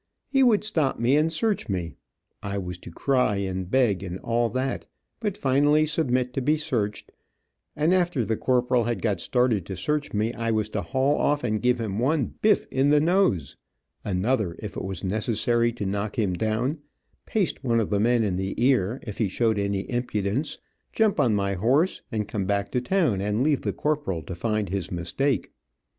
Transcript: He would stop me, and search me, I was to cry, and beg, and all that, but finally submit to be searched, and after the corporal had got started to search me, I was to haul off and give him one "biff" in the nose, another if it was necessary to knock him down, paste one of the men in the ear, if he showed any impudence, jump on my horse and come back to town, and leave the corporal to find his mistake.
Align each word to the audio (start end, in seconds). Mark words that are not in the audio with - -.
He 0.31 0.41
would 0.41 0.63
stop 0.63 0.99
me, 0.99 1.15
and 1.15 1.31
search 1.31 1.69
me, 1.69 1.93
I 2.41 2.57
was 2.57 2.79
to 2.79 2.89
cry, 2.89 3.35
and 3.35 3.69
beg, 3.69 4.01
and 4.01 4.17
all 4.21 4.49
that, 4.49 4.87
but 5.19 5.37
finally 5.37 5.85
submit 5.85 6.33
to 6.33 6.41
be 6.41 6.57
searched, 6.57 7.11
and 7.75 7.93
after 7.93 8.25
the 8.25 8.35
corporal 8.35 8.85
had 8.85 8.99
got 9.03 9.21
started 9.21 9.63
to 9.67 9.75
search 9.75 10.11
me, 10.11 10.33
I 10.33 10.49
was 10.49 10.69
to 10.69 10.81
haul 10.81 11.19
off 11.19 11.43
and 11.43 11.61
give 11.61 11.79
him 11.79 11.99
one 11.99 12.33
"biff" 12.41 12.65
in 12.71 12.89
the 12.89 12.99
nose, 12.99 13.57
another 14.03 14.55
if 14.57 14.75
it 14.75 14.83
was 14.83 15.03
necessary 15.03 15.71
to 15.73 15.85
knock 15.85 16.17
him 16.17 16.33
down, 16.33 16.79
paste 17.27 17.63
one 17.63 17.79
of 17.79 17.91
the 17.91 17.99
men 17.99 18.23
in 18.23 18.37
the 18.37 18.55
ear, 18.57 18.99
if 19.03 19.19
he 19.19 19.27
showed 19.27 19.59
any 19.59 19.81
impudence, 19.87 20.57
jump 20.91 21.19
on 21.19 21.35
my 21.35 21.53
horse 21.53 22.01
and 22.11 22.27
come 22.27 22.45
back 22.47 22.71
to 22.71 22.81
town, 22.81 23.21
and 23.21 23.43
leave 23.43 23.61
the 23.61 23.71
corporal 23.71 24.23
to 24.23 24.33
find 24.33 24.69
his 24.69 24.89
mistake. 24.89 25.51